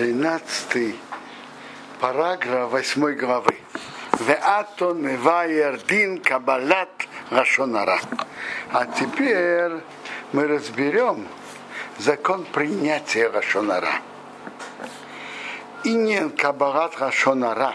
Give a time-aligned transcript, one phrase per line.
[0.00, 0.96] 13
[2.00, 3.54] параграф 8 главы.
[4.18, 6.88] Веато невайердин кабалат
[7.30, 8.00] рашонара.
[8.72, 9.72] А теперь
[10.32, 11.28] мы разберем
[11.98, 13.92] закон принятия рашонара.
[15.84, 17.74] Инен кабалат рашонара,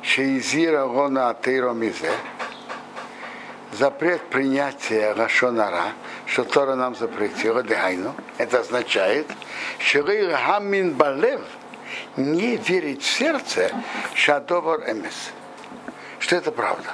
[0.00, 2.10] шеизира рона атейро мизе,
[3.72, 5.92] запрет принятия рашонара,
[6.24, 9.26] что Тора нам запретила, дайну, это означает,
[9.78, 10.02] что
[10.36, 11.42] хамин балев,
[12.16, 13.70] не верить в сердце,
[14.14, 15.32] шадовар эмес,
[16.18, 16.90] что это правда.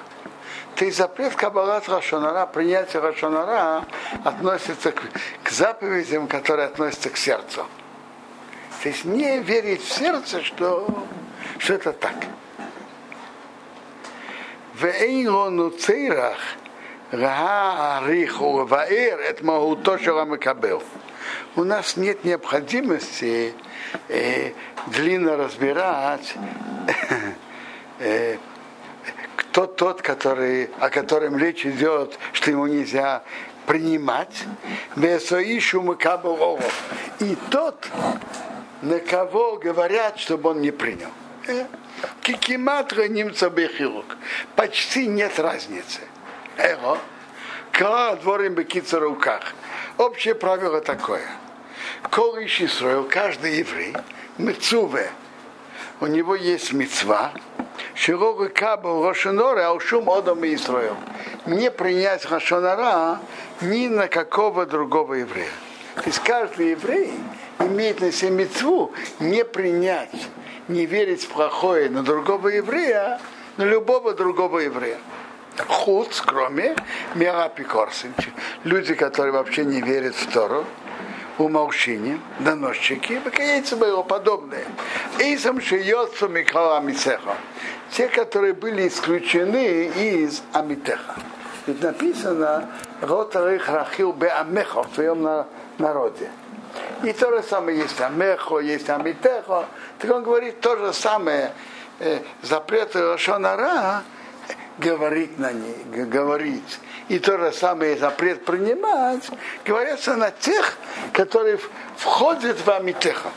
[0.77, 3.85] Ты запрет Кабалат Рашонара, принятие Рашонара
[4.25, 5.03] относится к,
[5.43, 7.67] к заповедям, которые относятся к сердцу.
[8.83, 11.07] То есть не верить в сердце, что,
[11.59, 12.17] что это так.
[14.75, 16.39] В Эйрону Цейрах
[17.13, 20.83] Раху Ваэр это Махуто Шаламакабел.
[21.57, 23.55] У нас нет необходимости
[24.09, 24.53] э,
[24.89, 26.35] длинно разбирать
[27.99, 28.37] э,
[29.37, 33.23] кто тот, который, о котором речь идет, что ему нельзя
[33.67, 34.45] принимать,
[37.21, 37.89] и тот,
[38.81, 41.11] на кого говорят, чтобы он не принял.
[41.47, 41.67] Э,
[42.23, 44.17] Кикиматра немца бехилук.
[44.57, 46.01] Почти нет разницы.
[46.57, 46.99] Эго.
[47.73, 49.55] Кла дворим бекица руках.
[49.99, 51.27] Общее правило такое.
[52.11, 52.37] Кол
[52.69, 53.95] строил каждый еврей,
[54.39, 55.11] мецуве,
[56.01, 57.33] у него есть мецва,
[57.95, 60.97] Широга Кабал Рошонора, а ушум Одам и Исраил.
[61.47, 63.21] Не принять Рошонара
[63.61, 65.51] ни на какого другого еврея.
[65.97, 67.13] То есть каждый еврей
[67.59, 70.29] имеет на себе мецву не принять,
[70.69, 73.21] не верить в плохое на другого еврея,
[73.59, 74.99] на любого другого еврея.
[75.69, 76.75] Худ, кроме
[77.15, 78.15] Миапикорсин,
[78.65, 80.65] люди, которые вообще не верят в Тору,
[81.39, 84.65] умолчение, доносчики, бакаяйцы его подобные.
[85.19, 87.37] И сам шиёцу Микала Амисеха.
[87.91, 91.15] Те, которые были исключены из Амитеха.
[91.67, 92.69] Ведь написано,
[93.01, 95.47] Ротарых Рахил Бе Амехо в своем
[95.79, 96.31] народе.
[97.03, 99.67] И то же самое есть Амехо, есть Амитехо.
[99.99, 101.53] Так он говорит то же самое.
[101.99, 104.03] Э, запрет Рошонара
[104.79, 109.29] говорить на ней, говорить и то же самое запрет принимать,
[109.65, 110.79] говорится на тех,
[111.13, 111.59] которые
[111.97, 113.31] входят в Амитеха,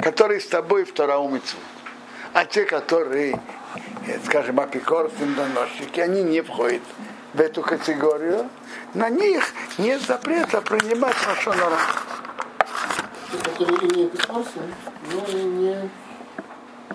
[0.00, 1.56] которые с тобой в Тараумицу.
[2.34, 3.40] А те, которые,
[4.06, 6.82] э, скажем, апикорсим доносчики, они не входят
[7.34, 8.48] в эту категорию,
[8.94, 11.16] на них нет запрета принимать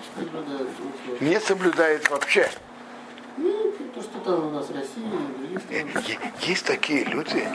[0.00, 1.20] соблюдают.
[1.20, 2.50] Не соблюдает вообще.
[3.36, 3.72] Ну,
[4.70, 5.88] России,
[6.40, 7.48] Есть такие люди.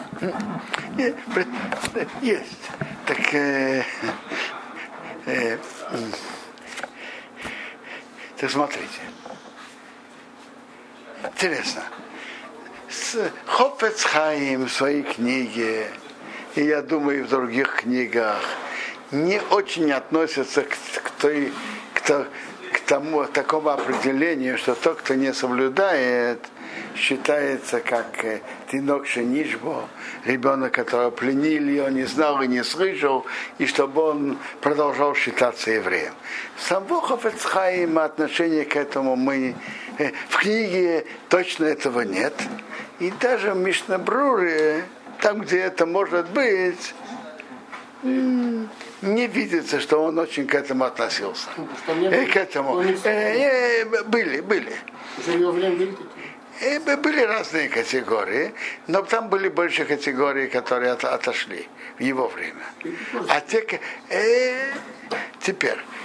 [2.22, 2.70] Есть.
[3.06, 3.84] Так э,
[5.26, 5.58] э,
[8.38, 9.02] так смотрите.
[11.24, 11.84] Интересно.
[12.90, 15.88] С Хофец Хаим в своей книге,
[16.56, 18.42] и я думаю, и в других книгах,
[19.12, 20.70] не очень относятся к,
[21.04, 21.52] к той,
[21.94, 22.28] к,
[22.90, 26.40] тому, такому определению, что тот, кто не соблюдает,
[26.96, 28.42] считается как э,
[28.72, 29.88] тинок шенишбо,
[30.26, 33.28] ребенок, которого пленили, он не знал и не слышал,
[33.60, 36.14] и чтобы он продолжал считаться евреем.
[36.58, 39.56] Сам Хафецхайм отношение к этому мы
[40.00, 42.34] э, в книге точно этого нет.
[43.00, 44.84] И даже в Мишнабруре,
[45.22, 46.96] там, где это может быть,
[48.04, 51.48] не видится, что он очень к этому относился.
[51.88, 52.82] Э, к этому.
[52.82, 54.74] Э, э, были, были.
[56.62, 58.54] И были разные категории,
[58.88, 61.68] но там были больше категории, которые от, отошли
[61.98, 62.66] в его время.
[63.30, 63.66] А те,
[64.10, 64.74] э,
[65.42, 65.99] теперь, э,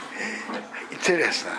[0.91, 1.51] интересно,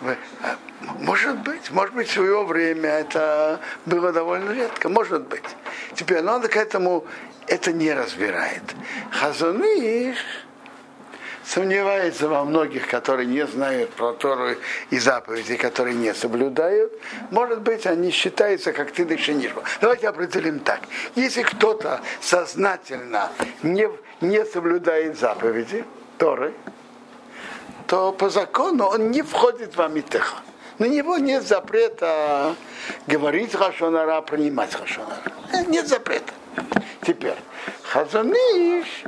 [0.00, 0.56] а,
[0.98, 5.44] может быть, может быть, в свое время это было довольно редко, может быть.
[5.94, 7.04] Теперь надо к этому
[7.46, 8.62] это не разбирает.
[9.10, 10.16] Хазуныш
[11.44, 14.56] сомневается во многих, которые не знают про Тору
[14.90, 16.92] и заповеди, которые не соблюдают.
[17.30, 19.62] Может быть, они считаются как ты дышинишба.
[19.80, 20.80] Давайте определим так.
[21.14, 23.30] Если кто-то сознательно
[23.62, 23.88] не,
[24.20, 25.84] не соблюдает заповеди
[26.18, 26.52] Торы,
[27.86, 30.36] то по закону он не входит в Амитеха.
[30.78, 32.54] На него нет запрета
[33.06, 35.32] говорить Хашонара, принимать Хашонара.
[35.68, 36.32] Нет запрета.
[37.06, 37.36] Теперь,
[37.82, 39.04] Хазаниш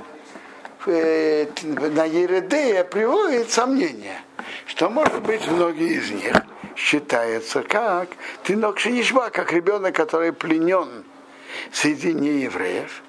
[0.86, 4.20] э, на Ередея приводит сомнение,
[4.66, 6.34] что, может быть, многие из них
[6.76, 8.08] считаются как
[8.44, 11.04] тинок шинишба, как ребенок, который пленен
[11.72, 13.02] среди неевреев,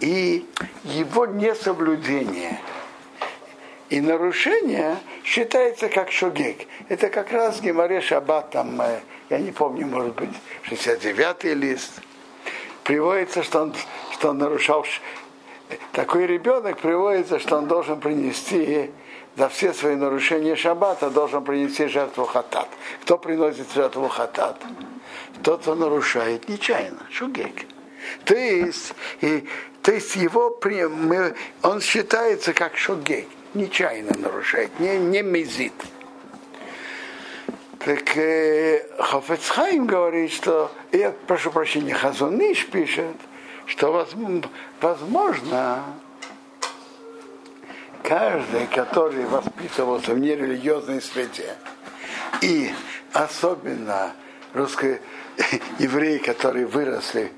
[0.00, 0.46] и
[0.84, 2.58] его несоблюдение
[3.90, 6.66] И нарушение считается как шогек.
[6.88, 10.30] Это как раз в Геморе Шаббат, там, э, я не помню, может быть,
[10.68, 12.00] 69-й лист.
[12.84, 13.74] Приводится, что он,
[14.12, 14.86] что он нарушал
[15.92, 18.90] такой ребенок приводится, что он должен принести
[19.36, 22.68] за все свои нарушения шаббата, должен принести жертву хатат.
[23.02, 24.60] Кто приносит жертву хатат?
[25.42, 27.66] Тот, кто нарушает нечаянно, шугек.
[28.24, 29.46] То есть, и,
[29.82, 35.72] то есть его, мы, он считается как шугек, нечаянно нарушает, не, не мезит.
[37.78, 43.16] Так э, Хафецхайм говорит, что, я прошу прощения, Хазуныш пишет,
[43.64, 44.06] что
[44.82, 45.84] возможно
[48.02, 51.54] каждый, который воспитывался в нерелигиозной среде,
[52.42, 52.70] и
[53.12, 54.12] особенно
[54.52, 55.00] русские
[55.78, 57.32] евреи, которые выросли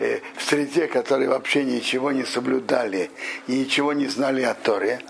[0.00, 3.10] э, в среде, которые вообще ничего не соблюдали
[3.46, 5.00] и ничего не знали о Торе,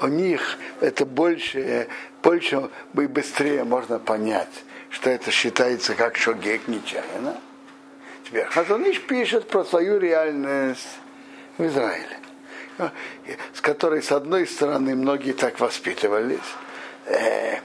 [0.00, 1.88] у них это больше,
[2.22, 7.40] больше и быстрее можно понять, что это считается как шогек нечаянно,
[8.24, 10.86] Теперь Хазуныш пишет про свою реальность
[11.56, 12.18] в Израиле,
[13.54, 16.38] с которой, с одной стороны, многие так воспитывались,
[17.06, 17.60] э,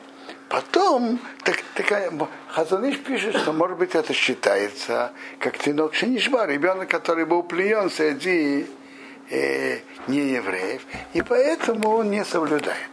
[0.54, 2.12] Потом так, такая,
[2.50, 8.68] Хазаныш пишет, что может быть это считается как тинок шинишба, ребенок, который был плеен среди
[9.34, 10.82] э, неевреев,
[11.14, 12.92] и поэтому он не соблюдает.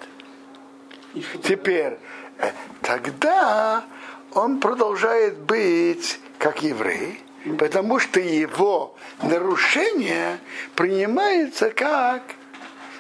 [1.43, 1.99] Теперь,
[2.39, 2.51] э,
[2.81, 3.85] тогда
[4.33, 7.21] он продолжает быть как еврей,
[7.59, 10.39] потому что его нарушение
[10.75, 12.23] принимается как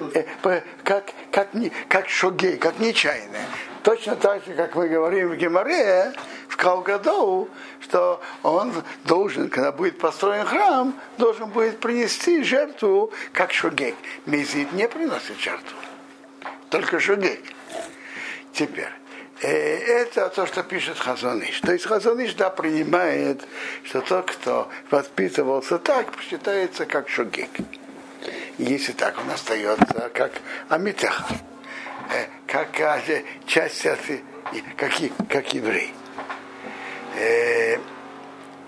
[0.00, 0.24] э,
[0.84, 1.48] как, как,
[1.88, 3.46] как шогей, как нечаянное.
[3.82, 6.12] Точно так же, как мы говорим в Геморе,
[6.48, 7.48] в Калгадоу,
[7.80, 8.72] что он
[9.04, 13.94] должен, когда будет построен храм, должен будет принести жертву, как шогей.
[14.26, 15.76] Мезит не приносит жертву,
[16.68, 17.42] только шогей.
[18.52, 18.92] Теперь,
[19.42, 21.60] Э, это то, что пишет Хазаныш.
[21.60, 23.42] То есть Хазаныш, да, принимает,
[23.84, 27.48] что тот, кто воспитывался так, считается как шугик.
[28.58, 30.32] Если так, он остается как
[30.68, 31.24] амитеха,
[32.46, 32.76] как
[33.46, 33.82] часть,
[34.76, 34.90] как,
[35.28, 35.94] как еврей.
[37.16, 37.78] Э,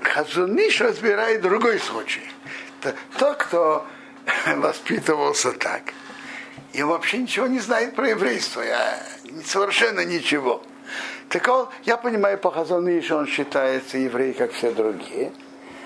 [0.03, 2.23] Хазуныш разбирает другой случай.
[3.19, 3.87] Тот, кто
[4.57, 5.83] воспитывался так,
[6.73, 8.63] и вообще ничего не знает про еврейство.
[8.63, 9.03] Я
[9.45, 10.63] совершенно ничего.
[11.29, 12.51] Так он, я понимаю по
[13.03, 15.33] что он считается еврей, как все другие,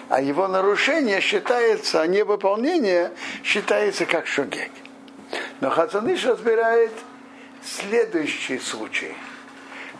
[0.09, 3.13] а его нарушение считается, а невыполнение
[3.45, 4.71] считается как шогек.
[5.61, 6.93] Но Хазаныш разбирает
[7.63, 9.15] следующий случай.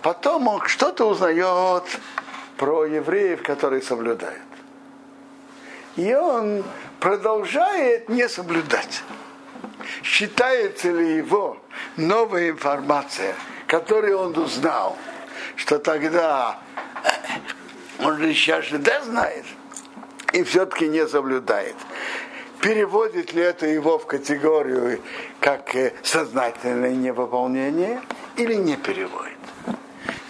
[0.03, 1.85] Потом он что-то узнает
[2.57, 4.43] про евреев, которые соблюдают.
[5.97, 6.65] И он
[7.01, 9.03] продолжает не соблюдать
[10.03, 11.59] считается ли его
[11.97, 13.35] новая информация,
[13.67, 14.97] которую он узнал,
[15.57, 16.59] что тогда
[17.99, 19.45] он же сейчас же да знает,
[20.33, 21.75] и все-таки не соблюдает.
[22.67, 25.01] Переводит ли это его в категорию
[25.39, 28.01] как э, сознательное невыполнение
[28.37, 29.39] или не переводит?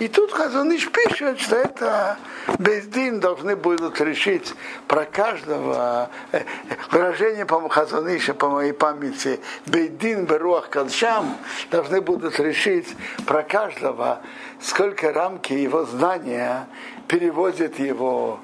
[0.00, 2.18] И тут Хазуныш пишет, что это
[2.58, 4.52] Бездин должны будут решить
[4.86, 6.42] про каждого э,
[6.90, 11.38] выражение по Хазуныша, по моей памяти, Бейдин Беруах Кадшам
[11.70, 12.94] должны будут решить
[13.24, 14.20] про каждого,
[14.60, 16.68] сколько рамки его знания
[17.08, 18.40] переводят его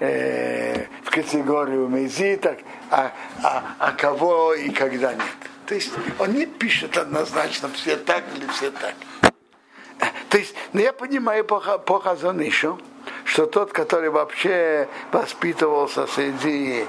[0.00, 2.58] э, в категорию мезиток,
[2.90, 5.22] а, а, а кого и когда нет.
[5.66, 8.94] То есть он не пишет однозначно все так или все так.
[10.28, 12.78] То есть, ну я понимаю по, по Хазанышу,
[13.24, 16.86] что тот, который вообще воспитывался среди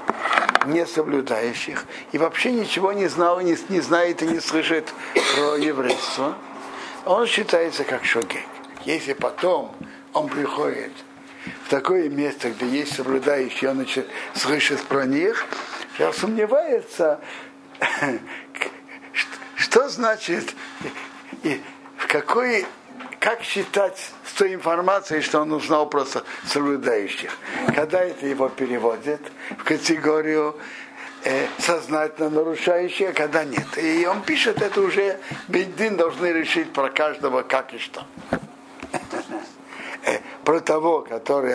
[0.66, 6.34] несоблюдающих и вообще ничего не знал, не, не знает и не слышит про еврейство,
[7.06, 8.44] он считается как шогек.
[8.84, 9.74] Если потом
[10.12, 10.92] он приходит
[11.64, 15.46] в такое место, где есть соблюдающие, он начинает слышит про них,
[15.98, 17.20] я сомневается,
[19.56, 20.54] что значит
[21.42, 21.60] и
[21.96, 22.66] в какой
[23.20, 27.30] как считать с той информацией, что он узнал просто соблюдающих?
[27.74, 29.20] Когда это его переводят
[29.58, 30.56] в категорию
[31.24, 33.66] э, сознательно нарушающие, а когда нет.
[33.76, 35.18] И он пишет, это уже
[35.48, 38.06] Бейдин должны решить про каждого как и что.
[40.50, 41.54] Про того, который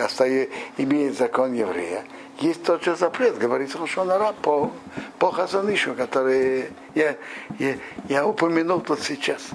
[0.78, 2.02] имеет закон еврея,
[2.40, 4.72] есть тот же запрет, говорит Рошонара по,
[5.18, 7.14] по Хазанышу, который я,
[7.58, 7.76] я,
[8.08, 9.50] я упомянул тут сейчас.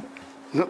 [0.54, 0.70] Ну,